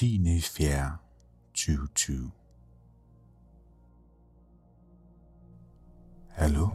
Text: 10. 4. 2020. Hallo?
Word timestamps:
10. 0.00 0.40
4. 0.40 0.98
2020. 1.52 2.32
Hallo? 6.38 6.74